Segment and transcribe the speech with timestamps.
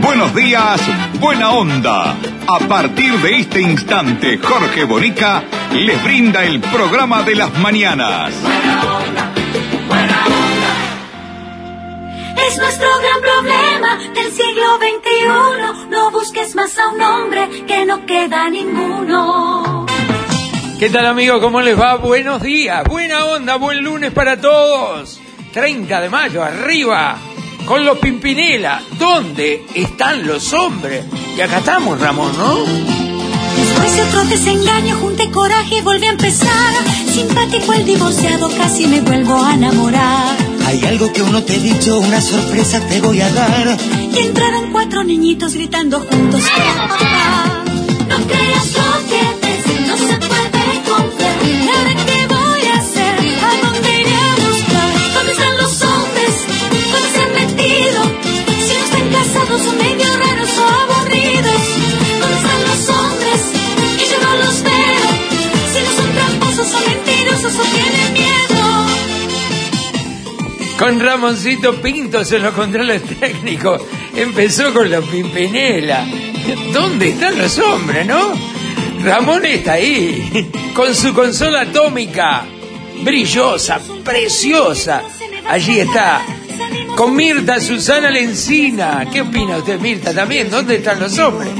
[0.00, 0.80] Buenos días,
[1.20, 2.16] Buena Onda.
[2.48, 5.42] A partir de este instante, Jorge Bonica
[5.72, 8.32] les brinda el programa de las mañanas.
[8.42, 9.32] Buena onda,
[9.88, 10.72] buena onda.
[12.46, 15.90] Es nuestro gran problema del siglo XXI.
[15.90, 19.86] No busques más a un hombre que no queda ninguno.
[20.78, 21.40] ¿Qué tal amigos?
[21.40, 21.96] ¿Cómo les va?
[21.96, 25.20] Buenos días, buena onda, buen lunes para todos.
[25.52, 27.16] 30 de mayo, arriba,
[27.66, 28.80] con los Pimpinela.
[28.98, 31.04] ¿Dónde están los hombres?
[31.36, 32.64] Y acá estamos, Ramón, ¿no?
[33.56, 36.74] Después de otro desengaño, junté coraje y volví a empezar.
[37.12, 40.36] Simpático el divorciado, casi me vuelvo a enamorar.
[40.66, 43.76] Hay algo que uno te he dicho, una sorpresa te voy a dar.
[44.14, 46.42] Y entraron cuatro niñitos gritando juntos.
[70.86, 73.82] Con Ramoncito Pinto se los controles técnicos.
[74.14, 76.06] Empezó con los Pimpinela.
[76.72, 78.32] ¿Dónde están los hombres, no?
[79.02, 82.44] Ramón está ahí, con su consola atómica,
[83.02, 85.02] brillosa, preciosa.
[85.48, 86.24] Allí está,
[86.96, 89.06] con Mirta Susana Lencina.
[89.12, 90.50] ¿Qué opina usted, Mirta, también?
[90.50, 91.52] ¿Dónde están los hombres?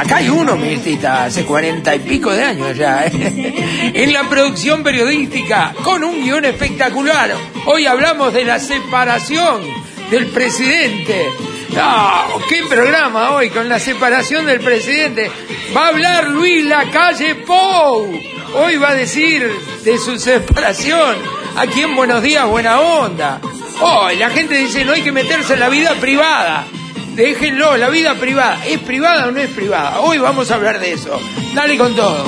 [0.00, 3.06] Acá hay uno, Mirtita, hace cuarenta y pico de años ya.
[3.06, 3.92] ¿eh?
[3.94, 7.32] En la producción periodística, con un guion espectacular.
[7.66, 9.62] Hoy hablamos de la separación
[10.10, 11.26] del presidente.
[11.74, 15.30] No, qué programa hoy con la separación del presidente.
[15.76, 18.18] Va a hablar Luis Lacalle Pou.
[18.54, 19.50] Hoy va a decir
[19.84, 21.16] de su separación.
[21.56, 23.40] Aquí en Buenos Días, buena onda.
[23.80, 26.66] Hoy la gente dice no hay que meterse en la vida privada.
[27.14, 28.64] Déjenlo, la vida privada.
[28.66, 30.00] ¿Es privada o no es privada?
[30.00, 31.18] Hoy vamos a hablar de eso.
[31.54, 32.24] Dale con todo.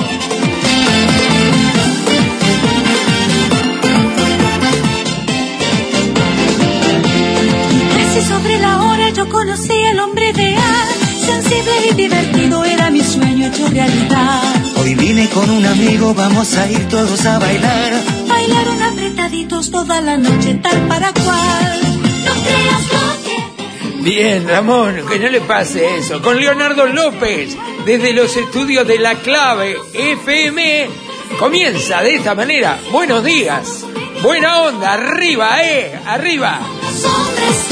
[7.97, 10.87] Casi sobre la hora yo conocí al hombre ideal.
[11.25, 14.41] Sensible y divertido era mi sueño hecho realidad.
[14.77, 18.28] Hoy vine con un amigo, vamos a ir todos a bailar.
[18.49, 22.01] Bailaron apretaditos toda la noche, tal para cual.
[22.25, 24.01] No creas lo que.
[24.01, 26.19] Bien, Ramón, que no le pase eso.
[26.23, 27.55] Con Leonardo López,
[27.85, 30.89] desde los estudios de La Clave FM,
[31.37, 32.79] comienza de esta manera.
[32.91, 33.85] Buenos días.
[34.23, 36.59] Buena onda, arriba, eh, arriba.
[36.81, 37.67] Los hombres,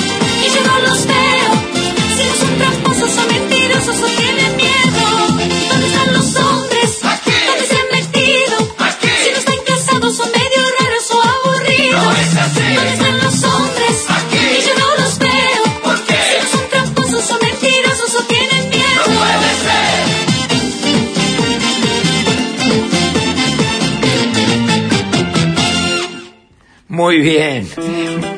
[0.45, 1.53] y yo no los veo.
[2.15, 5.07] Si no son tramposos o mentirosos o tienen miedo.
[5.69, 6.46] ¿Dónde están los hombres?
[26.97, 27.67] Muy bien,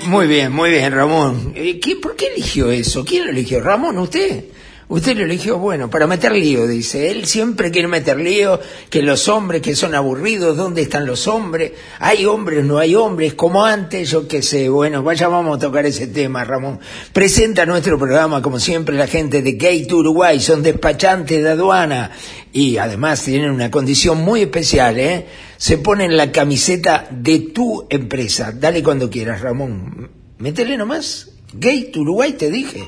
[0.07, 1.53] muy bien, muy bien, Ramón.
[1.55, 3.05] Eh, ¿qué- ¿Por qué eligió eso?
[3.05, 3.61] ¿Quién lo eligió?
[3.61, 4.43] Ramón, usted.
[4.89, 7.11] Usted lo eligió, bueno, para meter lío, dice.
[7.11, 11.73] Él siempre quiere meter lío, que los hombres que son aburridos, ¿dónde están los hombres?
[11.99, 13.35] ¿Hay hombres, no hay hombres?
[13.35, 14.67] Como antes, yo qué sé.
[14.67, 16.79] Bueno, vaya, vamos a tocar ese tema, Ramón.
[17.13, 22.09] Presenta nuestro programa, como siempre, la gente de Gate Uruguay, son despachantes de aduana
[22.51, 25.27] y además tienen una condición muy especial, ¿eh?
[25.57, 28.51] Se ponen la camiseta de tu empresa.
[28.51, 30.09] Dale cuando quieras, Ramón.
[30.39, 31.29] Métele nomás.
[31.53, 32.87] Gate Uruguay, te dije.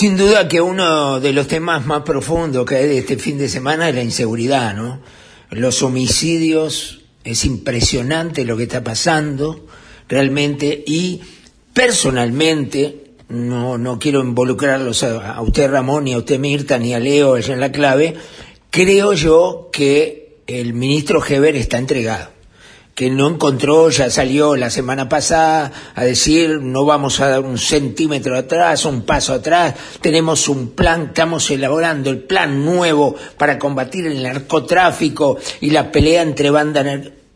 [0.00, 3.50] Sin duda que uno de los temas más profundos que hay de este fin de
[3.50, 4.98] semana es la inseguridad, ¿no?
[5.50, 9.66] Los homicidios, es impresionante lo que está pasando
[10.08, 11.20] realmente y
[11.74, 16.98] personalmente, no, no quiero involucrarlos a, a usted Ramón, ni a usted Mirta, ni a
[16.98, 18.14] Leo allá en la clave,
[18.70, 22.39] creo yo que el ministro Heber está entregado
[23.00, 27.56] que no encontró, ya salió la semana pasada a decir no vamos a dar un
[27.56, 34.06] centímetro atrás, un paso atrás, tenemos un plan, estamos elaborando el plan nuevo para combatir
[34.06, 36.84] el narcotráfico y la pelea entre bandas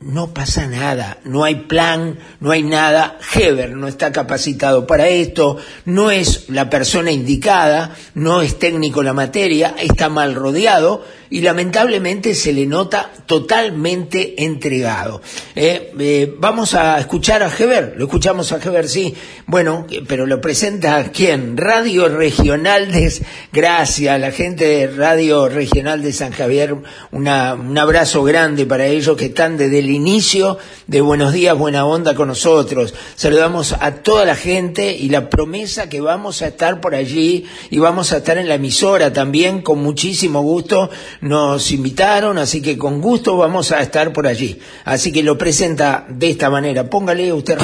[0.01, 5.57] no pasa nada, no hay plan, no hay nada, Heber no está capacitado para esto,
[5.87, 11.03] no es la persona indicada, no es técnico la materia, está mal rodeado
[11.35, 15.21] y lamentablemente se le nota totalmente entregado.
[15.57, 19.13] Eh, eh, vamos a escuchar a Heber, lo escuchamos a Heber, sí,
[19.47, 21.57] bueno, eh, pero lo presenta quién?
[21.57, 23.13] Radio Regional de...
[23.53, 26.77] Gracias, la gente de Radio Regional de San Javier,
[27.11, 31.85] una, un abrazo grande para ellos que están desde el inicio de Buenos Días, Buena
[31.85, 32.95] Onda con nosotros.
[33.17, 37.81] Saludamos a toda la gente y la promesa que vamos a estar por allí y
[37.81, 40.91] vamos a estar en la emisora también con muchísimo gusto
[41.25, 44.61] nos invitaron, así que con gusto vamos a estar por allí.
[44.85, 46.85] Así que lo presenta de esta manera.
[46.89, 47.59] Póngale usted.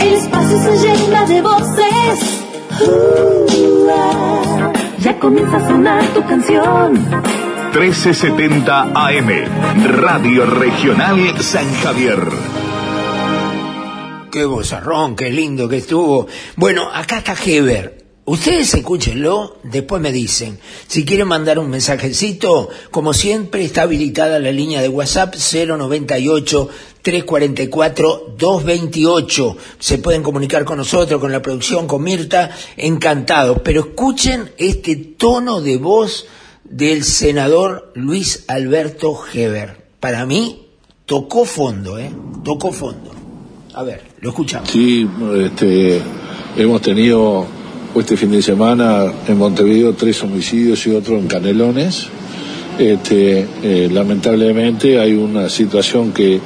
[0.00, 2.20] El espacio se llena de voces.
[2.80, 4.72] Uh, ah.
[5.00, 6.94] Ya comienza a sonar tu canción.
[7.74, 9.28] 1370 AM,
[10.00, 12.28] Radio Regional San Javier.
[14.30, 16.26] Qué bozarrón, qué lindo que estuvo.
[16.56, 18.01] Bueno, acá está Heber.
[18.24, 20.60] Ustedes escúchenlo, después me dicen.
[20.86, 26.68] Si quieren mandar un mensajecito, como siempre está habilitada la línea de WhatsApp 098
[27.02, 29.56] 344 228.
[29.80, 33.58] Se pueden comunicar con nosotros, con la producción, con Mirta, encantados.
[33.64, 36.26] Pero escuchen este tono de voz
[36.62, 39.84] del senador Luis Alberto Heber.
[39.98, 40.68] Para mí,
[41.06, 42.12] tocó fondo, ¿eh?
[42.44, 43.10] Tocó fondo.
[43.74, 44.70] A ver, lo escuchamos.
[44.70, 46.00] Sí, este,
[46.56, 47.46] hemos tenido
[48.00, 52.06] este fin de semana en Montevideo tres homicidios y otro en Canelones.
[52.78, 56.40] Este, eh, lamentablemente hay una situación que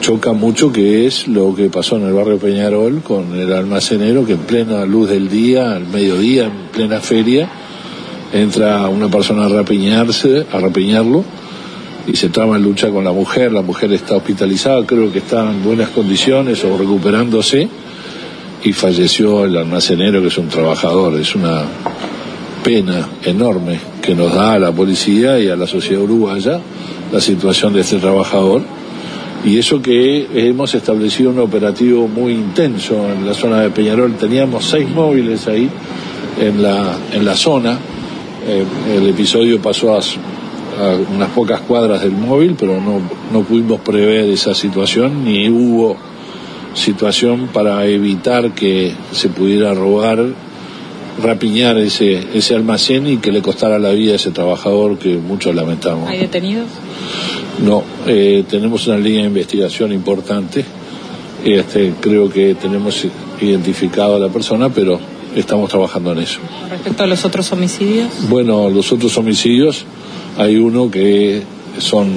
[0.00, 4.32] choca mucho que es lo que pasó en el barrio Peñarol con el almacenero que
[4.32, 7.50] en plena luz del día, al mediodía, en plena feria,
[8.32, 11.22] entra una persona a rapiñarse, a rapiñarlo
[12.06, 15.50] y se trama en lucha con la mujer, la mujer está hospitalizada, creo que está
[15.50, 17.68] en buenas condiciones o recuperándose
[18.64, 21.62] y falleció el almacenero que es un trabajador, es una
[22.64, 26.60] pena enorme que nos da a la policía y a la sociedad uruguaya
[27.12, 28.62] la situación de este trabajador.
[29.44, 34.64] Y eso que hemos establecido un operativo muy intenso en la zona de Peñarol, teníamos
[34.64, 35.70] seis móviles ahí
[36.40, 37.78] en la, en la zona,
[38.48, 38.64] Eh,
[38.96, 44.30] el episodio pasó a, a unas pocas cuadras del móvil, pero no, no pudimos prever
[44.30, 45.96] esa situación, ni hubo
[46.78, 50.24] situación para evitar que se pudiera robar,
[51.22, 55.54] rapiñar ese, ese almacén y que le costara la vida a ese trabajador que muchos
[55.54, 56.08] lamentamos.
[56.08, 56.68] ¿Hay detenidos?
[57.64, 60.64] No, eh, tenemos una línea de investigación importante.
[61.44, 63.06] Este, creo que tenemos
[63.40, 64.98] identificado a la persona, pero
[65.34, 66.40] estamos trabajando en eso.
[66.70, 68.08] Respecto a los otros homicidios.
[68.28, 69.84] Bueno, los otros homicidios,
[70.36, 71.42] hay uno que
[71.78, 72.08] son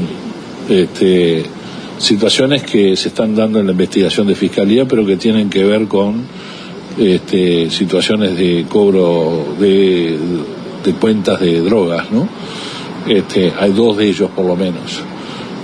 [0.69, 1.43] este,
[2.01, 5.87] situaciones que se están dando en la investigación de fiscalía, pero que tienen que ver
[5.87, 6.23] con
[6.97, 10.17] este, situaciones de cobro de,
[10.83, 12.27] de cuentas de drogas, ¿no?
[13.07, 15.01] Este, hay dos de ellos por lo menos.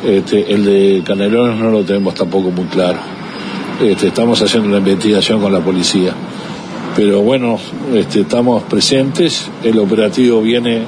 [0.06, 3.00] Este, el de Canelones no lo tenemos tampoco muy claro.
[3.84, 6.14] Este, estamos haciendo una investigación con la policía.
[6.96, 7.60] Pero bueno,
[7.94, 10.84] este, estamos presentes, el operativo viene,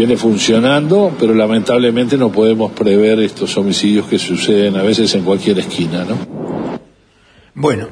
[0.00, 5.58] viene funcionando, pero lamentablemente no podemos prever estos homicidios que suceden a veces en cualquier
[5.58, 6.16] esquina, ¿no?
[7.52, 7.88] Bueno,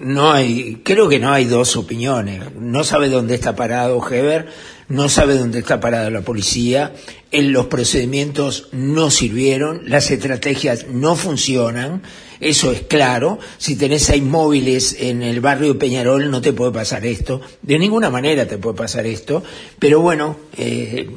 [0.00, 2.42] no hay, creo que no hay dos opiniones.
[2.58, 4.48] No sabe dónde está parado Heber,
[4.88, 6.92] no sabe dónde está parada la policía,
[7.30, 12.02] en los procedimientos no sirvieron, las estrategias no funcionan,
[12.40, 13.38] eso es claro.
[13.58, 18.10] Si tenés seis móviles en el barrio Peñarol no te puede pasar esto, de ninguna
[18.10, 19.42] manera te puede pasar esto,
[19.78, 21.08] pero bueno, eh,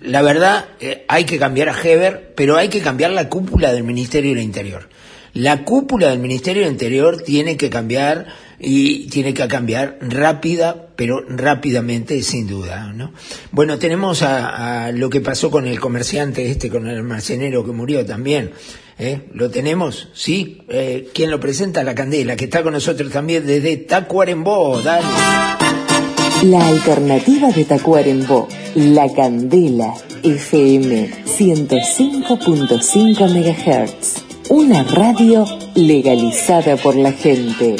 [0.00, 3.84] la verdad eh, hay que cambiar a Heber, pero hay que cambiar la cúpula del
[3.84, 4.88] Ministerio del Interior.
[5.32, 8.26] La cúpula del Ministerio del Interior tiene que cambiar
[8.60, 13.14] y tiene que cambiar rápida, pero rápidamente sin duda, ¿no?
[13.52, 18.04] Bueno, tenemos a, lo que pasó con el comerciante este, con el almacenero que murió
[18.04, 18.50] también.
[18.98, 19.22] ¿eh?
[19.32, 20.10] ¿Lo tenemos?
[20.12, 20.60] ¿Sí?
[20.68, 21.82] Eh, ¿Quién lo presenta?
[21.82, 24.82] La Candela, que está con nosotros también desde Tacuarembó.
[24.82, 25.06] Dale.
[26.44, 34.24] La alternativa de Tacuarembó, La Candela, FM 105.5 MHz.
[34.50, 37.76] Una radio legalizada por la gente.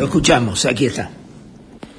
[0.00, 1.10] Lo escuchamos, aquí está.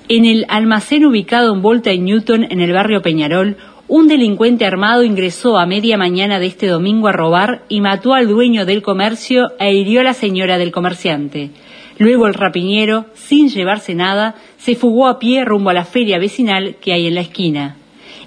[0.10, 5.03] En el almacén ubicado en Volta y Newton, en el barrio Peñarol, un delincuente armado
[5.03, 9.51] ingresó a media mañana de este domingo a robar y mató al dueño del comercio
[9.60, 11.51] e hirió a la señora del comerciante.
[12.00, 16.77] Luego el rapiñero, sin llevarse nada, se fugó a pie rumbo a la feria vecinal
[16.81, 17.75] que hay en la esquina.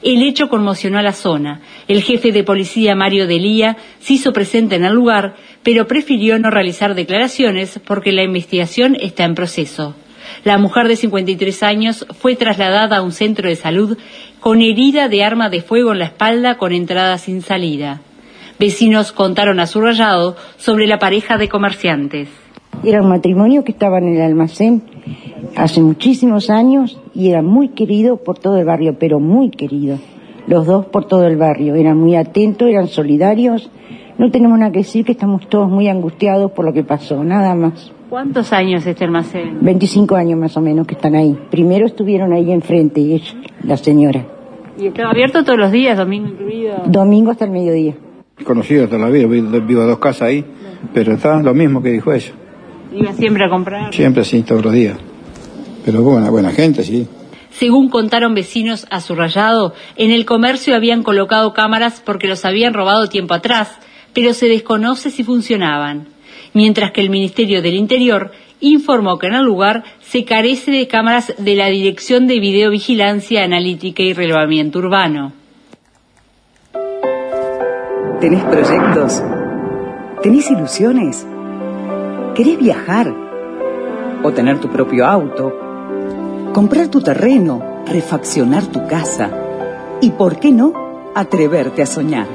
[0.05, 1.63] El hecho conmocionó a la zona.
[1.89, 6.51] El jefe de policía Mario Delía se hizo presente en el lugar, pero prefirió no
[6.51, 9.95] realizar declaraciones porque la investigación está en proceso.
[10.45, 13.97] La mujer de 53 años fue trasladada a un centro de salud
[14.41, 18.03] con herida de arma de fuego en la espalda con entrada sin salida.
[18.59, 22.44] Vecinos contaron a su rayado sobre la pareja de comerciantes.
[22.83, 24.83] Era un matrimonio que estaba en el almacén
[25.57, 29.99] hace muchísimos años y era muy querido por todo el barrio, pero muy querido.
[30.47, 31.75] Los dos por todo el barrio.
[31.75, 33.71] Eran muy atentos, eran solidarios.
[34.19, 37.55] No tenemos nada que decir que estamos todos muy angustiados por lo que pasó, nada
[37.55, 37.91] más.
[38.11, 39.59] ¿Cuántos años este almacén?
[39.63, 41.37] 25 años más o menos que están ahí.
[41.51, 44.25] Primero estuvieron ahí enfrente, y ella, la señora.
[44.79, 46.75] ¿Y estaba abierto todos los días, domingo incluido?
[46.87, 47.95] Domingo hasta el mediodía.
[48.45, 50.45] Conocido toda la vida, vi- vivo a dos casas ahí,
[50.93, 52.33] pero está lo mismo que dijo ella.
[52.95, 53.93] ¿Iba siempre a comprar?
[53.93, 54.97] Siempre así, todos los días.
[55.85, 57.07] Pero buena, buena gente, sí.
[57.51, 62.73] Según contaron vecinos a su rayado, en el comercio habían colocado cámaras porque los habían
[62.75, 63.71] robado tiempo atrás,
[64.13, 66.09] pero se desconoce si funcionaban.
[66.53, 71.35] Mientras que el Ministerio del Interior informó que en el lugar se carece de cámaras
[71.37, 75.33] de la Dirección de Videovigilancia, Analítica y Relevamiento Urbano.
[78.21, 79.23] ¿Tenés proyectos?
[80.23, 81.27] ¿Tenés ilusiones?
[82.35, 83.15] ¿Querés viajar?
[84.25, 85.53] ¿O tener tu propio auto?
[86.53, 87.63] ¿Comprar tu terreno?
[87.87, 89.31] ¿Refaccionar tu casa?
[90.01, 90.73] ¿Y por qué no
[91.15, 92.27] atreverte a soñar?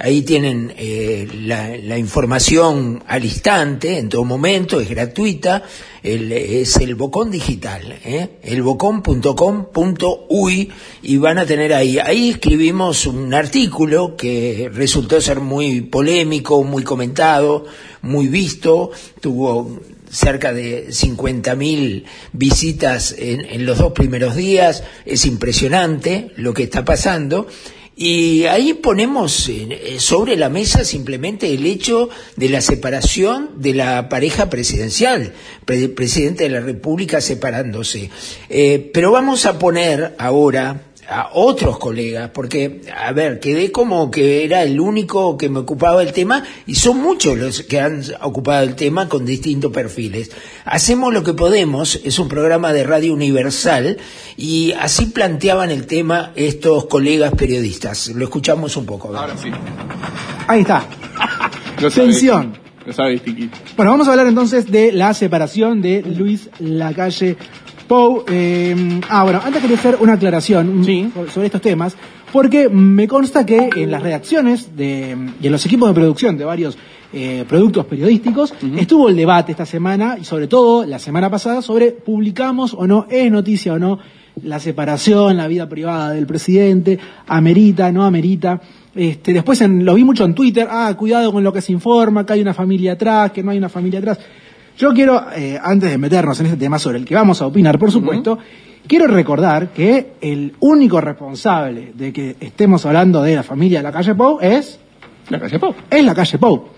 [0.00, 5.64] Ahí tienen eh, la, información al instante, en todo momento, es gratuita,
[6.04, 8.38] es el Bocón Digital, ¿eh?
[8.44, 10.70] elbocón.com.uy
[11.02, 11.98] y van a tener ahí.
[11.98, 17.66] Ahí escribimos un artículo que resultó ser muy polémico, muy comentado,
[18.02, 26.30] muy visto, tuvo cerca de 50.000 visitas en, en los dos primeros días, es impresionante
[26.36, 27.48] lo que está pasando.
[28.00, 34.08] Y ahí ponemos eh, sobre la mesa simplemente el hecho de la separación de la
[34.08, 35.32] pareja presidencial,
[35.64, 38.08] pre- presidente de la República separándose.
[38.48, 44.44] Eh, pero vamos a poner ahora a otros colegas, porque, a ver, quedé como que
[44.44, 48.62] era el único que me ocupaba el tema y son muchos los que han ocupado
[48.62, 50.30] el tema con distintos perfiles.
[50.66, 53.96] Hacemos lo que podemos, es un programa de radio universal
[54.36, 58.08] y así planteaban el tema estos colegas periodistas.
[58.08, 59.16] Lo escuchamos un poco.
[59.16, 59.50] Ahora sí.
[60.46, 60.86] Ahí está.
[61.94, 62.58] Tensión.
[62.84, 63.50] Lo sabe distinguir.
[63.76, 67.36] Bueno, vamos a hablar entonces de la separación de Luis Lacalle
[67.88, 68.24] Pou.
[68.28, 70.84] Eh, ah, bueno, antes quería hacer una aclaración
[71.32, 71.96] sobre estos temas,
[72.32, 76.44] porque me consta que en las redacciones de, y en los equipos de producción de
[76.44, 76.76] varios
[77.14, 81.92] eh, productos periodísticos estuvo el debate esta semana y sobre todo la semana pasada sobre
[81.92, 83.98] publicamos o no, es noticia o no
[84.42, 88.60] la separación, la vida privada del presidente, amerita, no amerita.
[88.94, 92.24] Este, después en- lo vi mucho en Twitter, ah, cuidado con lo que se informa,
[92.26, 94.18] que hay una familia atrás, que no hay una familia atrás.
[94.78, 97.78] Yo quiero, eh, antes de meternos en este tema sobre el que vamos a opinar,
[97.78, 98.38] por supuesto,
[98.86, 103.92] quiero recordar que el único responsable de que estemos hablando de la familia de la
[103.92, 104.78] calle Pou es...
[105.30, 105.74] La calle Pou.
[105.90, 106.68] Es la calle Pou.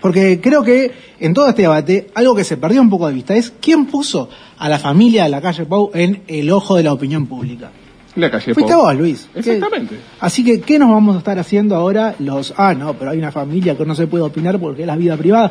[0.00, 3.34] Porque creo que en todo este debate, algo que se perdió un poco de vista
[3.36, 6.92] es quién puso a la familia de la calle Pou en el ojo de la
[6.94, 7.70] opinión pública.
[8.16, 8.82] La calle Fuiste Pou.
[8.84, 9.28] vos, Luis.
[9.34, 9.96] ¿Qué- Exactamente.
[10.20, 12.54] Así que, ¿qué nos vamos a estar haciendo ahora los...
[12.56, 15.16] Ah, no, pero hay una familia que no se puede opinar porque es la vida
[15.18, 15.50] privada.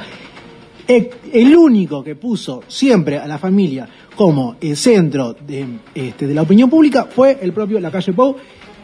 [0.87, 6.33] Eh, El único que puso siempre a la familia como el centro de, este, de
[6.33, 8.35] la opinión pública fue el propio La Calle Pou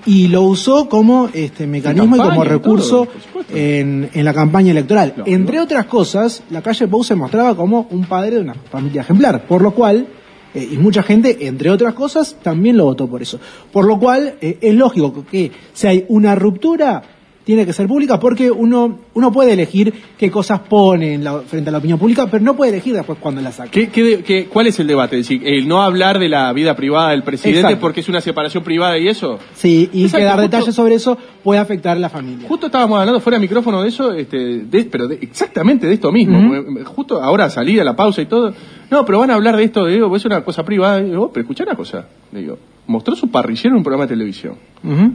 [0.05, 5.23] y lo usó como este mecanismo y como recurso todo, en la campaña electoral.
[5.25, 9.47] Entre otras cosas, La Calle Pou se mostraba como un padre de una familia ejemplar,
[9.47, 10.05] por lo cual,
[10.53, 13.39] eh, y mucha gente, entre otras cosas, también lo votó por eso.
[13.71, 17.01] Por lo cual, eh, es lógico que si hay una ruptura,
[17.43, 21.69] tiene que ser pública porque uno, uno puede elegir qué cosas pone en la- frente
[21.69, 23.69] a la opinión pública, pero no puede elegir después cuando la saca.
[23.69, 25.19] ¿Qué, qué- qué- cuál es el debate?
[25.19, 27.81] Es decir, el no hablar de la vida privada del presidente Exacto.
[27.81, 29.39] porque es una separación privada y eso.
[29.55, 32.47] Sí, y Exacto, que dar justo- detalles sobre eso puede afectar a la familia.
[32.47, 36.11] Justo estábamos hablando fuera de micrófono de eso, este, de- pero de- exactamente de esto
[36.11, 36.37] mismo.
[36.39, 36.83] Ujú.
[36.85, 38.53] Justo ahora salir a la pausa y todo.
[38.89, 41.01] No, pero van a hablar de esto, digo, es una cosa privada.
[41.01, 42.05] Digo, pero escuchá una cosa.
[42.31, 44.55] Digo, mostró su parrillero en un programa de televisión.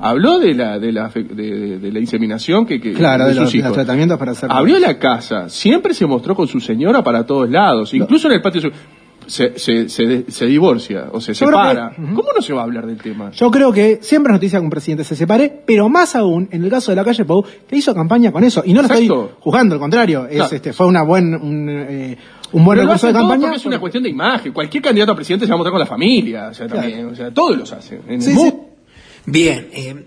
[0.01, 3.53] Habló de la, de la, de, de la inseminación que, que Claro, de, sus los,
[3.53, 3.69] de hijos.
[3.71, 4.51] los tratamientos para hacer.
[4.51, 8.43] Abrió la casa, siempre se mostró con su señora para todos lados, incluso en el
[8.43, 8.71] patio.
[9.27, 11.93] Se, se, se, se divorcia o se Yo creo que- separa.
[12.15, 13.31] ¿Cómo no se va a hablar del tema?
[13.33, 16.65] Yo creo que siempre es noticia que un presidente se separe, pero más aún en
[16.65, 18.63] el caso de la calle Pou, que hizo campaña con eso.
[18.65, 19.37] Y no lo estoy Exacto.
[19.41, 20.27] juzgando, al contrario.
[20.31, 22.17] Es, este, fue una buen, un, eh,
[22.53, 23.55] un buen recurso de campaña.
[23.55, 24.53] es una cuestión de imagen.
[24.53, 26.49] Cualquier candidato a presidente se va a mostrar con la familia.
[26.49, 28.03] O sea, también, o sea, todos los hacen.
[28.09, 28.55] En Sí, el sí.
[29.27, 30.07] Bien, eh,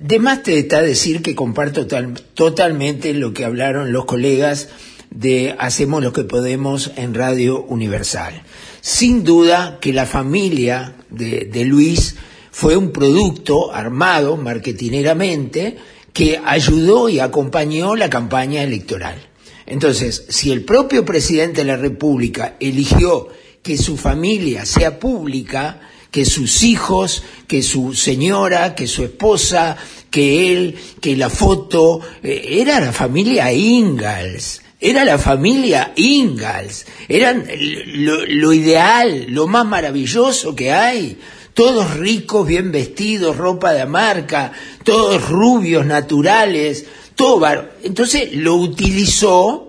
[0.00, 4.68] de más te está decir que comparto tal- totalmente lo que hablaron los colegas
[5.10, 8.42] de Hacemos lo que podemos en Radio Universal.
[8.80, 12.16] Sin duda que la familia de, de Luis
[12.50, 15.76] fue un producto armado marketineramente
[16.12, 19.16] que ayudó y acompañó la campaña electoral.
[19.66, 23.28] Entonces, si el propio presidente de la República eligió
[23.62, 25.80] que su familia sea pública,
[26.10, 29.76] que sus hijos, que su señora, que su esposa,
[30.10, 37.46] que él, que la foto, eh, era la familia Ingalls, era la familia Ingalls, eran
[37.94, 41.18] lo, lo ideal, lo más maravilloso que hay.
[41.54, 44.52] Todos ricos, bien vestidos, ropa de marca,
[44.84, 47.38] todos rubios, naturales, todo
[47.82, 49.68] Entonces lo utilizó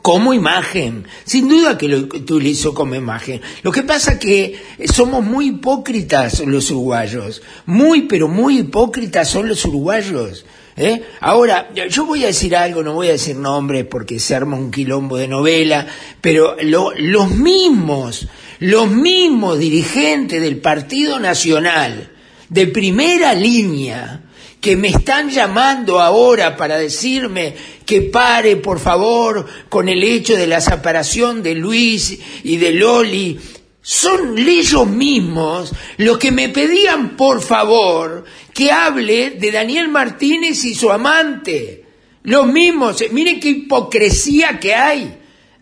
[0.00, 3.40] como imagen, sin duda que lo utilizó como imagen.
[3.62, 4.60] Lo que pasa que
[4.92, 10.44] somos muy hipócritas los uruguayos, muy pero muy hipócritas son los uruguayos.
[10.76, 11.02] ¿eh?
[11.20, 14.72] Ahora, yo voy a decir algo, no voy a decir nombres porque se arma un
[14.72, 15.86] quilombo de novela,
[16.20, 18.26] pero lo- los mismos,
[18.58, 22.10] los mismos dirigentes del Partido Nacional,
[22.48, 24.22] de primera línea,
[24.62, 27.52] que me están llamando ahora para decirme
[27.84, 33.40] que pare, por favor, con el hecho de la separación de Luis y de Loli,
[33.82, 40.76] son ellos mismos los que me pedían, por favor, que hable de Daniel Martínez y
[40.76, 41.84] su amante.
[42.22, 45.18] Los mismos, miren qué hipocresía que hay.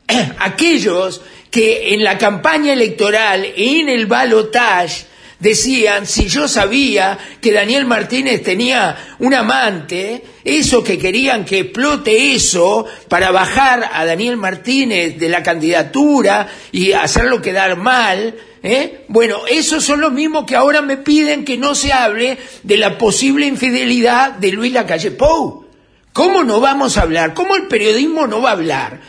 [0.41, 5.07] Aquellos que en la campaña electoral en el balotage
[5.41, 12.35] decían, si yo sabía que Daniel Martínez tenía un amante, eso que querían que explote
[12.35, 19.05] eso para bajar a Daniel Martínez de la candidatura y hacerlo quedar mal, ¿eh?
[19.09, 22.99] bueno, esos son los mismos que ahora me piden que no se hable de la
[22.99, 25.67] posible infidelidad de Luis Lacalle Pou.
[26.13, 27.35] ¿Cómo no vamos a hablar?
[27.35, 29.01] ¿Cómo el periodismo no va a hablar?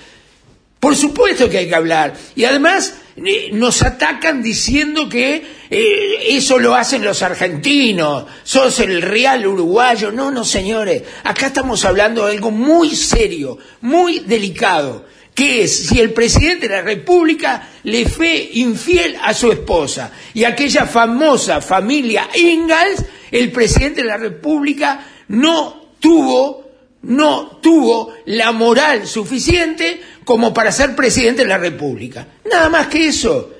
[0.81, 2.15] Por supuesto que hay que hablar.
[2.35, 8.99] Y además eh, nos atacan diciendo que eh, eso lo hacen los argentinos, sos el
[9.03, 10.11] real uruguayo.
[10.11, 11.03] No, no, señores.
[11.23, 16.77] Acá estamos hablando de algo muy serio, muy delicado, que es si el presidente de
[16.77, 24.01] la República le fue infiel a su esposa y aquella famosa familia Ingalls, el presidente
[24.01, 26.61] de la República no tuvo
[27.03, 32.27] no tuvo la moral suficiente como para ser presidente de la República.
[32.49, 33.51] Nada más que eso.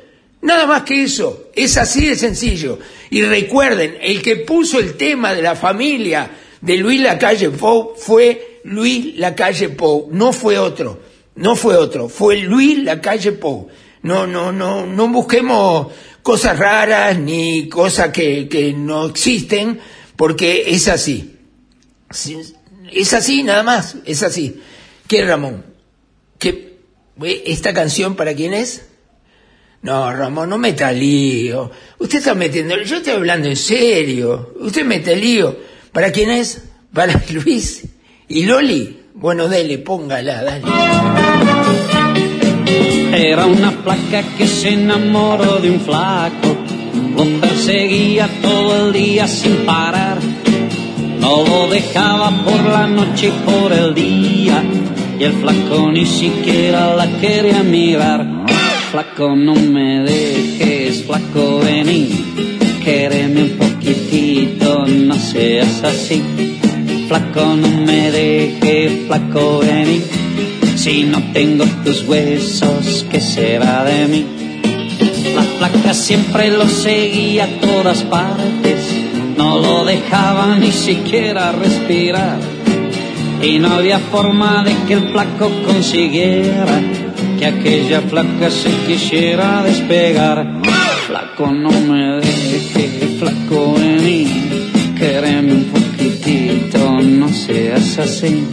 [0.42, 1.50] Nada más que eso.
[1.54, 2.80] Es así de sencillo.
[3.10, 6.30] Y recuerden, el que puso el tema de la familia
[6.62, 11.00] de Luis Lacalle Pou fue Luis Lacalle Pou, no fue otro.
[11.36, 13.68] No fue otro, fue Luis Lacalle Pou.
[14.04, 15.88] No, no, no, no busquemos
[16.24, 19.80] cosas raras ni cosas que, que no existen,
[20.16, 21.36] porque es así.
[22.92, 24.62] Es así, nada más, es así.
[25.08, 25.66] ¿Qué, Ramón?
[26.38, 26.78] ¿Qué,
[27.46, 28.88] ¿Esta canción para quién es?
[29.82, 31.72] No, Ramón, no meta lío.
[31.98, 34.54] Usted está metiendo, yo estoy hablando en serio.
[34.60, 35.58] Usted mete lío.
[35.92, 36.64] ¿Para quién es?
[36.94, 37.84] ¿Para Luis?
[38.28, 39.00] ¿Y Loli?
[39.14, 40.64] Bueno, dele, póngala, dale.
[43.14, 46.56] Era una flaca que se enamoró de un flaco,
[47.16, 50.18] lo perseguía todo el día sin parar,
[51.22, 54.64] no lo dejaba por la noche y por el día,
[55.20, 58.28] y el flaco ni siquiera la quería mirar.
[58.92, 62.10] Flaco, no me dejes, flaco, vení,
[62.84, 66.22] quéreme un poquitito, no seas así.
[67.08, 70.02] Flaco, no me dejes, flaco, vení.
[70.76, 74.26] Si no tengo tus huesos, ¿qué será de mí?
[75.36, 78.91] La flaca siempre lo seguía a todas partes,
[79.38, 82.40] no lo dejaba ni siquiera respirar.
[83.42, 86.80] y no había forma de que el flaco consiguiera
[87.40, 90.62] que aquella flaca se quisiera despegar.
[91.08, 94.28] Flaco no me deje, flaco vení,
[94.98, 98.48] quereme un poquitito, no seas así,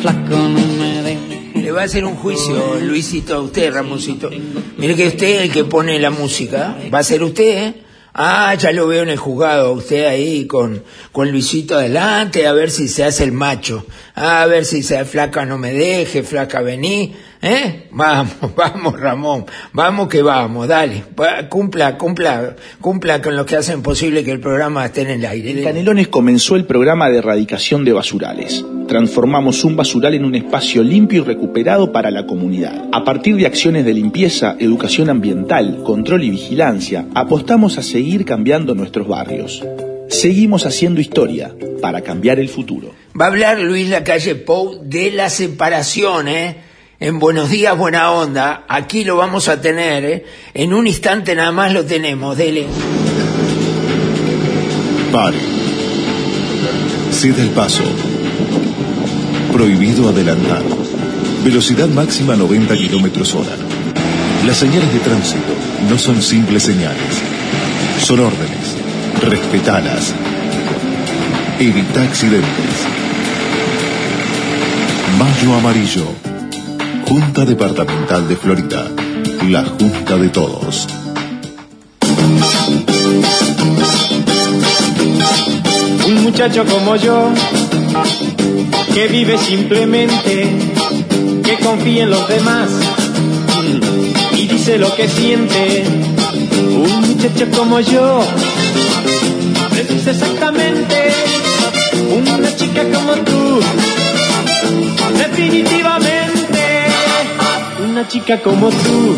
[0.00, 1.60] flaco no me deje.
[1.60, 4.30] Le va a hacer un juicio, Luisito, a usted, Ramoncito.
[4.78, 6.76] Mire que usted es el que pone la música.
[6.94, 7.74] Va a ser usted, ¿eh?
[8.14, 12.70] Ah, ya lo veo en el juzgado, usted ahí con, con Luisito adelante, a ver
[12.70, 13.86] si se hace el macho.
[14.14, 17.14] A ver si se flaca no me deje, flaca vení.
[17.44, 17.88] ¿Eh?
[17.90, 19.46] Vamos, vamos, Ramón.
[19.72, 21.02] Vamos que vamos, dale.
[21.50, 25.50] Cumpla, cumpla, cumpla con lo que hacen posible que el programa esté en el aire.
[25.50, 28.64] En Canelones comenzó el programa de erradicación de basurales.
[28.86, 32.88] Transformamos un basural en un espacio limpio y recuperado para la comunidad.
[32.92, 38.76] A partir de acciones de limpieza, educación ambiental, control y vigilancia, apostamos a seguir cambiando
[38.76, 39.64] nuestros barrios.
[40.08, 42.94] Seguimos haciendo historia para cambiar el futuro.
[43.20, 46.71] Va a hablar Luis Lacalle Pou de la separación, ¿eh?
[47.02, 48.62] En Buenos Días, Buena Onda.
[48.68, 50.24] Aquí lo vamos a tener, ¿eh?
[50.54, 52.36] En un instante nada más lo tenemos.
[52.36, 52.64] Dele.
[55.10, 55.36] Pare.
[57.10, 57.82] Ceda el paso.
[59.52, 60.62] Prohibido adelantar.
[61.42, 63.56] Velocidad máxima 90 kilómetros hora.
[64.46, 65.52] Las señales de tránsito
[65.90, 67.20] no son simples señales.
[68.00, 68.76] Son órdenes.
[69.20, 70.14] Respetalas.
[71.58, 72.86] Evita accidentes.
[75.18, 76.31] Mayo Amarillo.
[77.06, 78.84] Junta Departamental de Florida.
[79.48, 80.86] La Junta de Todos.
[86.06, 87.30] Un muchacho como yo,
[88.94, 90.50] que vive simplemente,
[91.44, 92.70] que confía en los demás
[94.36, 95.84] y dice lo que siente.
[96.58, 98.22] Un muchacho como yo,
[99.70, 101.12] precisa exactamente
[102.12, 103.60] una chica como tú,
[105.16, 106.21] definitivamente
[108.02, 109.16] una chica como tú,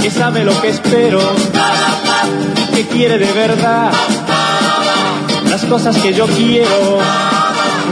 [0.00, 1.18] que sabe lo que espero,
[2.72, 3.90] que quiere de verdad
[5.50, 6.98] las cosas que yo quiero.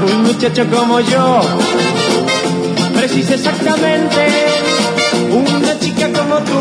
[0.06, 1.40] Un muchacho como yo
[2.94, 4.28] precisa exactamente
[5.32, 6.60] una chica como tú.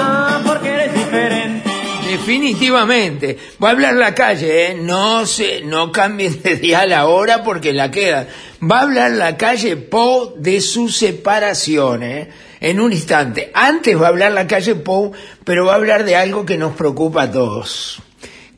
[0.00, 1.70] Ah, porque eres diferente.
[2.10, 3.38] Definitivamente.
[3.62, 4.74] Va a hablar la calle, ¿eh?
[4.74, 8.26] No se, no cambien de dial ahora porque la queda.
[8.68, 12.28] Va a hablar la calle Pou de su separación, ¿eh?
[12.60, 13.50] En un instante.
[13.52, 15.12] Antes va a hablar la calle Pou,
[15.44, 18.02] pero va a hablar de algo que nos preocupa a todos,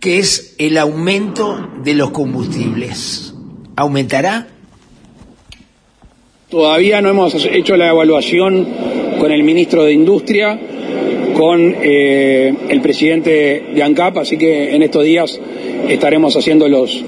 [0.01, 3.35] que es el aumento de los combustibles.
[3.77, 4.47] ¿Aumentará?
[6.49, 8.67] Todavía no hemos hecho la evaluación
[9.21, 10.59] con el ministro de Industria,
[11.35, 15.39] con eh, el presidente de ANCAP, así que en estos días
[15.89, 17.05] estaremos haciendo los,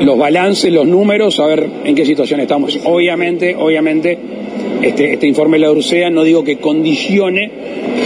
[0.00, 2.78] los balances, los números, a ver en qué situación estamos.
[2.84, 4.18] Obviamente, obviamente,
[4.82, 7.50] este, este informe de la URSEA no digo que condicione,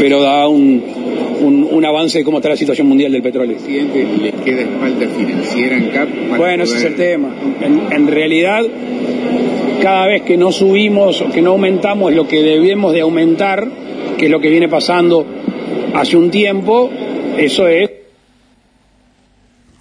[0.01, 0.83] pero da un,
[1.41, 3.57] un, un avance de cómo está la situación mundial del petróleo.
[3.57, 6.09] presidente le queda falta financiera en CAP.
[6.37, 7.35] Bueno, ese es el tema.
[7.63, 8.65] En, en realidad,
[9.81, 13.69] cada vez que no subimos o que no aumentamos lo que debemos de aumentar,
[14.19, 15.25] que es lo que viene pasando
[15.95, 16.91] hace un tiempo,
[17.39, 17.91] eso es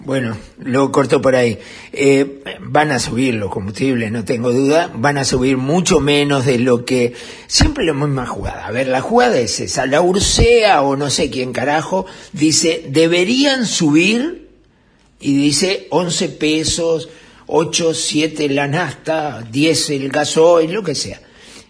[0.05, 1.59] Bueno, lo corto por ahí.
[1.93, 4.91] Eh, van a subir los combustibles, no tengo duda.
[4.93, 7.13] Van a subir mucho menos de lo que...
[7.47, 8.67] Siempre la misma jugada.
[8.67, 9.85] A ver, la jugada es esa.
[9.85, 14.49] La Ursea o no sé quién carajo dice, deberían subir
[15.21, 17.07] y dice 11 pesos,
[17.47, 21.21] 8, 7 la nafta, 10 el gasoil, lo que sea.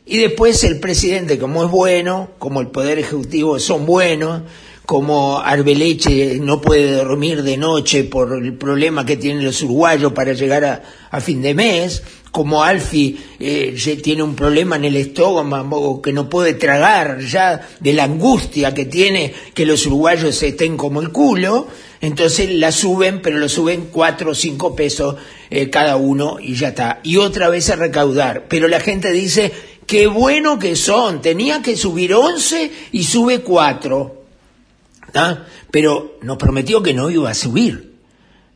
[0.07, 4.41] Y después el presidente, como es bueno, como el Poder Ejecutivo son buenos,
[4.85, 10.33] como Arbeleche no puede dormir de noche por el problema que tienen los uruguayos para
[10.33, 16.11] llegar a, fin de mes, como Alfi eh, tiene un problema en el estómago que
[16.11, 21.11] no puede tragar ya de la angustia que tiene que los uruguayos estén como el
[21.11, 21.67] culo,
[22.01, 25.15] entonces la suben, pero lo suben cuatro o cinco pesos
[25.49, 26.99] eh, cada uno y ya está.
[27.03, 28.45] Y otra vez a recaudar.
[28.49, 29.53] Pero la gente dice,
[29.85, 34.22] qué bueno que son, tenía que subir 11 y sube 4.
[35.13, 35.45] ¿Ah?
[35.71, 37.93] Pero nos prometió que no iba a subir.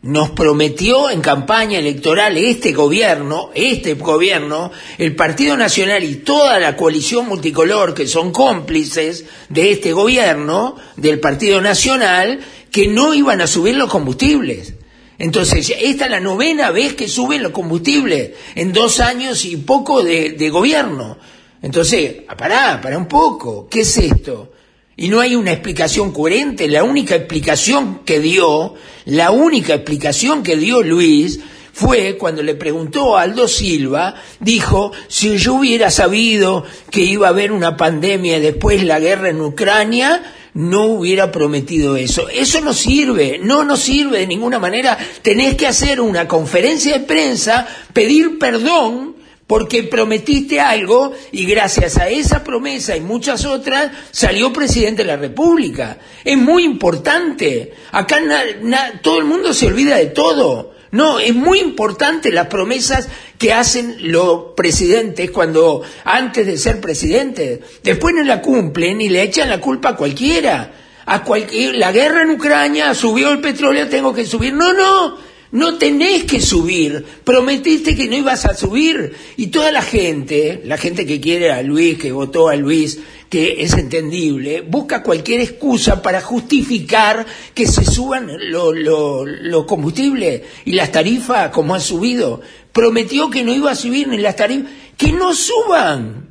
[0.02, 6.76] Nos prometió en campaña electoral este gobierno, este gobierno, el Partido Nacional y toda la
[6.76, 12.40] coalición multicolor que son cómplices de este gobierno, del Partido Nacional,
[12.72, 14.76] que no iban a subir los combustibles.
[15.20, 20.04] Entonces, esta es la novena vez que suben los combustibles en dos años y poco
[20.04, 21.18] de, de gobierno.
[21.64, 23.68] Entonces, pará, pará un poco.
[23.68, 24.52] ¿Qué es esto?
[25.00, 26.68] Y no hay una explicación coherente.
[26.68, 28.74] La única explicación que dio,
[29.06, 31.40] la única explicación que dio Luis
[31.72, 37.30] fue cuando le preguntó a Aldo Silva, dijo, si yo hubiera sabido que iba a
[37.30, 42.30] haber una pandemia y después la guerra en Ucrania, no hubiera prometido eso.
[42.30, 44.98] Eso no sirve, no nos sirve de ninguna manera.
[45.22, 49.17] Tenés que hacer una conferencia de prensa, pedir perdón
[49.48, 55.16] porque prometiste algo y gracias a esa promesa y muchas otras salió presidente de la
[55.18, 55.98] República.
[56.26, 57.74] Es muy importante.
[57.92, 60.76] Acá na- na- todo el mundo se olvida de todo.
[60.92, 63.08] No, es muy importante las promesas
[63.38, 67.60] que hacen los presidentes cuando antes de ser presidentes.
[67.84, 70.72] Después no la cumplen y le echan la culpa a cualquiera.
[71.06, 74.54] A cualquier, la guerra en Ucrania subió el petróleo, tengo que subir.
[74.54, 75.18] No, no,
[75.52, 77.06] no tenés que subir.
[77.24, 79.14] Prometiste que no ibas a subir.
[79.38, 83.62] Y toda la gente, la gente que quiere a Luis, que votó a Luis, que
[83.62, 90.72] es entendible, busca cualquier excusa para justificar que se suban lo- lo- los combustibles y
[90.74, 92.42] las tarifas como han subido.
[92.72, 94.72] Prometió que no iba a subir ni las tarifas.
[94.98, 96.28] Que no suban.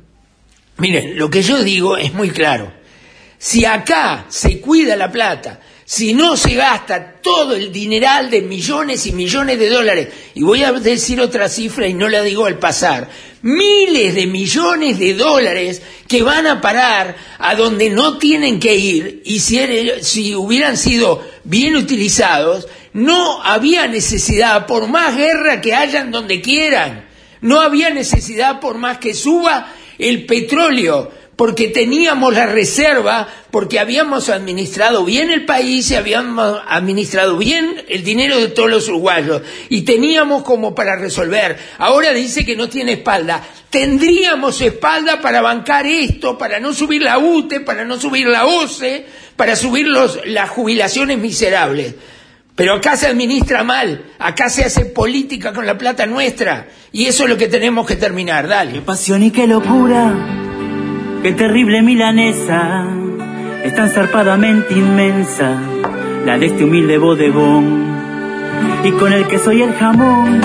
[0.77, 2.71] Miren, lo que yo digo es muy claro.
[3.39, 9.05] Si acá se cuida la plata, si no se gasta todo el dineral de millones
[9.05, 12.59] y millones de dólares, y voy a decir otra cifra y no la digo al
[12.59, 13.07] pasar,
[13.41, 19.21] miles de millones de dólares que van a parar a donde no tienen que ir,
[19.23, 25.73] y si, era- si hubieran sido bien utilizados, no había necesidad, por más guerra que
[25.73, 27.07] hayan donde quieran,
[27.39, 34.27] no había necesidad por más que suba el petróleo, porque teníamos la reserva, porque habíamos
[34.27, 39.83] administrado bien el país y habíamos administrado bien el dinero de todos los uruguayos y
[39.83, 41.57] teníamos como para resolver.
[41.77, 43.43] Ahora dice que no tiene espalda.
[43.69, 49.05] Tendríamos espalda para bancar esto, para no subir la UTE, para no subir la OCE,
[49.35, 51.93] para subir los, las jubilaciones miserables.
[52.55, 57.25] Pero acá se administra mal, acá se hace política con la plata nuestra y eso
[57.25, 58.47] es lo que tenemos que terminar.
[58.47, 58.81] Dale.
[58.81, 60.46] pasión y qué locura,
[61.23, 62.85] qué terrible milanesa,
[63.63, 65.59] es tan zarpadamente inmensa,
[66.25, 67.97] la de este humilde bodegón.
[68.83, 70.41] Y con el queso y el jamón,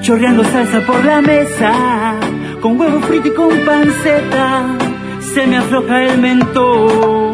[0.00, 2.14] chorreando salsa por la mesa,
[2.60, 4.76] con huevo frito y con panceta,
[5.20, 7.32] se me afloja el mentón.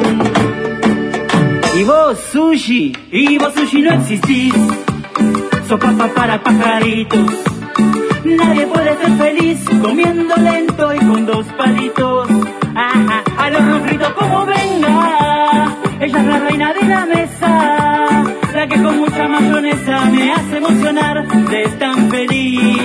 [1.79, 4.55] Y vos, sushi, y vos, sushi, no existís,
[5.69, 7.31] sos papa para pajaritos.
[8.25, 12.16] Nadie puede ser feliz comiendo lento y con dos palitos.
[21.47, 22.79] Emocionar de tan feliz.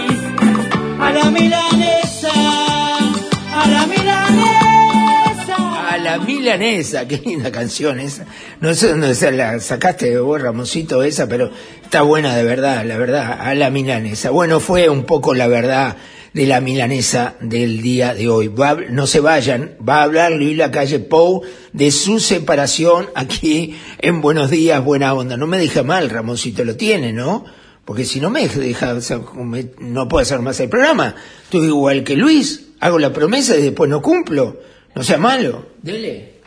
[1.00, 2.32] A la milanesa,
[3.54, 5.56] a la milanesa.
[5.90, 8.26] A la milanesa, qué linda canción esa.
[8.60, 11.52] No sé dónde se la sacaste vos, Ramoncito, esa, pero
[11.84, 14.30] está buena de verdad, la verdad, a la milanesa.
[14.30, 15.98] Bueno, fue un poco la verdad
[16.34, 18.48] de la milanesa del día de hoy.
[18.48, 21.42] Va no se vayan, va a hablar Luis Lacalle Pou
[21.74, 25.36] de su separación aquí en Buenos Días, Buena Onda.
[25.36, 27.61] No me deja mal, Ramoncito, lo tiene, ¿no?
[27.92, 28.96] Porque si no me deja,
[29.36, 31.14] me- no puedo hacer más el programa.
[31.44, 34.62] Estoy igual que Luis, hago la promesa y después no cumplo.
[34.96, 35.66] No sea malo.
[35.82, 36.31] Dele.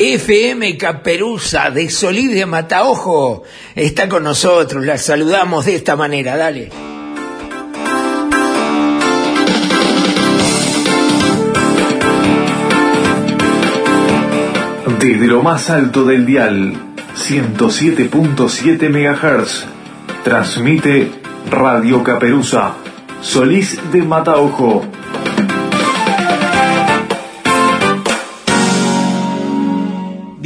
[0.00, 3.42] FM Caperuza de de Mataojo
[3.74, 4.86] está con nosotros.
[4.86, 6.36] La saludamos de esta manera.
[6.36, 6.70] Dale.
[15.00, 16.74] Desde lo más alto del dial,
[17.16, 19.66] 107.7 MHz,
[20.22, 21.10] transmite
[21.50, 22.74] Radio Caperuza,
[23.20, 24.97] Solís de Mataojo.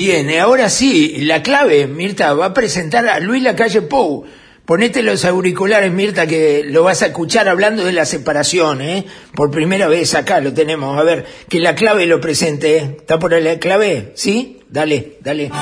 [0.05, 4.25] Bien, eh, ahora sí, la clave, Mirta, va a presentar a Luis Lacalle Pou.
[4.65, 9.07] Ponete los auriculares, Mirta, que lo vas a escuchar hablando de la separación, ¿eh?
[9.33, 10.99] Por primera vez acá lo tenemos.
[10.99, 12.97] A ver, que la clave lo presente, ¿eh?
[12.99, 14.11] ¿Está por la clave?
[14.17, 14.59] ¿Sí?
[14.69, 15.53] Dale, dale.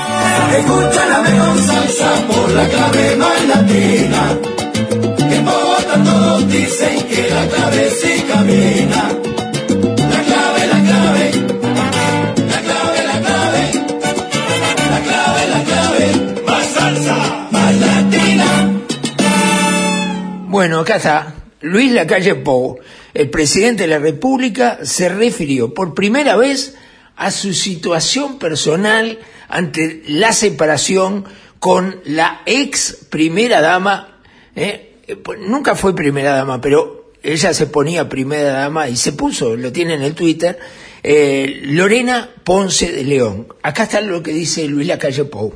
[0.57, 4.39] Escucha la mejor salsa por la clave más latina.
[5.29, 9.10] Que todos dicen que la clave sí camina.
[20.81, 21.35] Acá está.
[21.61, 22.79] Luis Lacalle Pou,
[23.13, 26.75] el presidente de la República, se refirió por primera vez
[27.15, 31.25] a su situación personal ante la separación
[31.59, 34.21] con la ex primera dama,
[34.55, 34.87] ¿eh?
[35.45, 39.93] Nunca fue primera dama, pero ella se ponía primera dama y se puso, lo tiene
[39.93, 40.57] en el Twitter,
[41.03, 43.47] eh, Lorena Ponce de León.
[43.61, 45.53] Acá está lo que dice Luis Lacalle Pou.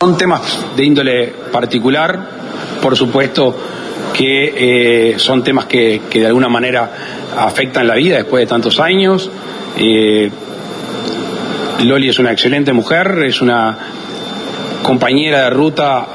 [0.00, 3.81] Son temas de índole particular, por supuesto
[4.12, 6.90] que eh, son temas que, de alguna manera
[7.36, 9.30] afectan la vida después de tantos años.
[9.76, 10.30] Eh,
[11.84, 13.76] Loli es una excelente mujer, es una
[14.82, 16.06] compañera de ruta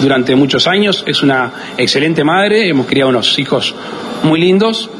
[0.00, 3.74] durante muchos años, es una excelente madre, hemos criado unos hijos
[4.22, 4.90] muy lindos.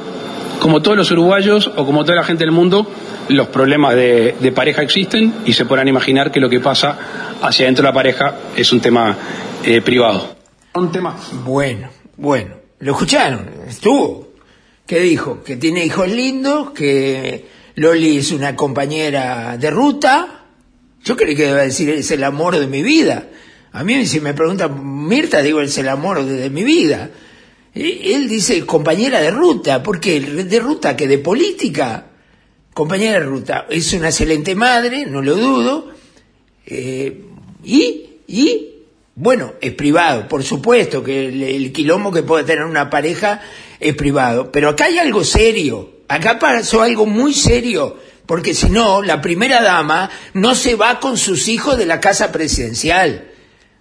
[0.61, 2.91] Como todos los uruguayos o como toda la gente del mundo,
[3.29, 6.97] los problemas de, de pareja existen y se podrán imaginar que lo que pasa
[7.43, 9.17] hacia adentro de la pareja es un tema
[9.65, 10.37] eh, privado.
[10.75, 11.17] Un tema.
[11.45, 14.29] Bueno, bueno, lo escucharon, estuvo.
[14.87, 15.43] ¿Qué dijo?
[15.45, 20.47] Que tiene hijos lindos, que Loli es una compañera de ruta.
[21.05, 23.29] Yo creí que iba a decir es el amor de mi vida.
[23.71, 27.11] A mí si me preguntan Mirta, digo es el amor de, mi vida.
[27.73, 30.21] Y él dice compañera de ruta, ¿por qué?
[30.21, 32.07] ¿De ruta que de política?
[32.75, 33.67] Compañera de ruta.
[33.71, 35.93] Es una excelente madre, no lo dudo.
[36.67, 37.25] Eh,
[37.63, 38.07] ¿Y?
[38.27, 38.78] ¿Y?
[39.21, 43.41] Bueno, es privado, por supuesto que el, el, quilombo que puede tener una pareja
[43.81, 49.03] es privado, pero acá hay algo serio, acá pasó algo muy serio, porque si no,
[49.03, 53.33] la primera dama no se va con sus hijos de la casa presidencial.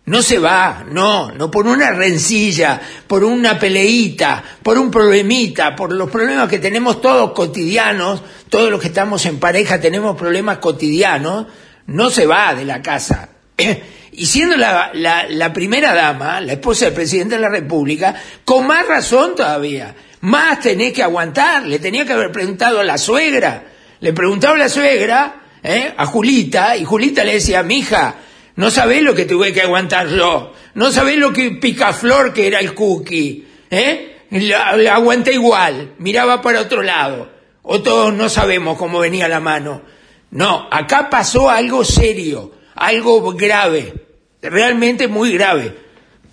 [0.06, 5.94] No se va, no, no por una rencilla, por una peleita, por un problemita, por
[5.94, 11.46] los problemas que tenemos todos cotidianos, todos los que estamos en pareja tenemos problemas cotidianos,
[11.86, 13.30] no se va de la casa.
[14.18, 18.88] Y siendo la, la, primera dama, la esposa del presidente de la República, con más
[18.88, 21.68] razón todavía, más tenés que aguantar.
[21.68, 23.66] Le tenía que haber preguntado a la suegra.
[24.00, 25.94] Le preguntaba a la suegra, ¿eh?
[25.96, 28.16] a Julita, y Julita le decía, mija,
[28.56, 32.60] no sabés lo que tuve que aguantar yo, no sabés lo que picaflor que era
[32.60, 34.18] el cookie, ¿eh?
[34.32, 37.30] La, la aguanté igual, miraba para otro lado.
[37.62, 39.84] O todos no sabemos cómo venía la mano.
[40.32, 44.07] No, acá pasó algo serio, algo grave
[44.42, 45.76] realmente muy grave,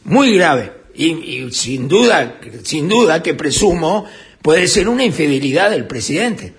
[0.05, 0.73] muy grave.
[0.95, 4.05] Y, sin duda, sin duda que presumo,
[4.43, 6.55] puede ser una infidelidad del presidente.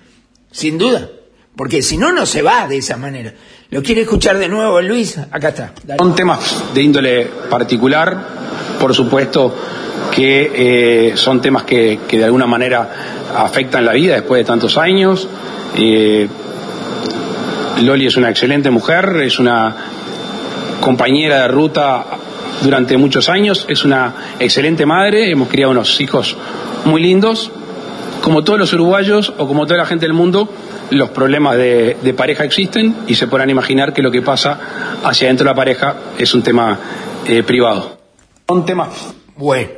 [0.50, 1.10] Sin duda.
[1.56, 3.32] Porque si no, no se va de esa manera.
[3.70, 5.18] ¿Lo quiere escuchar de nuevo, Luis?
[5.18, 5.72] Acá está.
[5.96, 8.28] Son temas de índole particular,
[8.78, 9.54] por supuesto
[10.14, 14.76] que eh, son temas que, que, de alguna manera afectan la vida después de tantos
[14.76, 15.28] años.
[15.76, 16.28] Eh,
[17.82, 19.85] Loli es una excelente mujer, es una
[20.80, 22.04] compañera de ruta
[22.62, 26.36] durante muchos años, es una excelente madre, hemos criado unos hijos
[26.84, 27.50] muy lindos.
[28.22, 30.48] Como todos los uruguayos o como toda la gente del mundo,
[30.90, 35.44] los problemas de, pareja existen y se podrán imaginar que lo que pasa hacia adentro
[35.44, 36.78] de la pareja es un tema
[37.26, 37.98] eh, privado.
[38.48, 38.88] Un tema.
[39.36, 39.70] Bueno,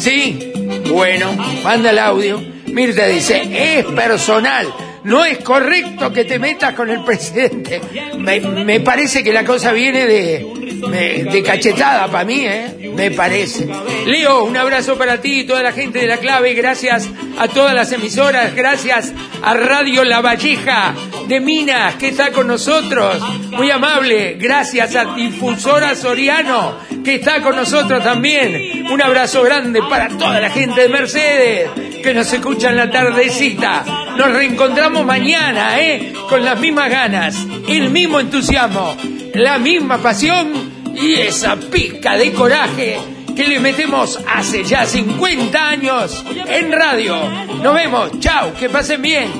[0.00, 0.52] Sí.
[0.90, 1.32] Bueno,
[1.62, 2.42] manda el audio.
[2.66, 4.66] Mirta dice, es personal.
[5.04, 7.80] No es correcto que te metas con el presidente.
[8.18, 10.46] Me, me parece que la cosa viene de,
[10.90, 12.92] de, de cachetada para mí, ¿eh?
[12.94, 13.68] Me parece.
[14.06, 16.54] Leo, un abrazo para ti y toda la gente de la clave.
[16.54, 18.54] Gracias a todas las emisoras.
[18.54, 20.94] Gracias a Radio La Valleja
[21.28, 23.22] de Minas, que está con nosotros.
[23.50, 24.36] Muy amable.
[24.38, 28.86] Gracias a Difusora Soriano, que está con nosotros también.
[28.90, 31.70] Un abrazo grande para toda la gente de Mercedes,
[32.02, 33.84] que nos escucha en la tardecita.
[34.16, 36.14] Nos reencontramos mañana, ¿eh?
[36.28, 37.36] Con las mismas ganas,
[37.68, 38.96] el mismo entusiasmo,
[39.34, 46.24] la misma pasión y esa pizca de coraje que le metemos hace ya 50 años
[46.48, 47.14] en radio.
[47.62, 49.30] Nos vemos, chao, que pasen bien.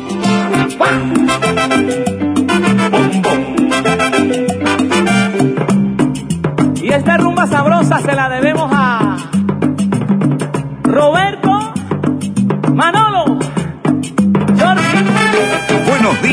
[6.81, 8.78] Y esta rumba sabrosa se la debemos a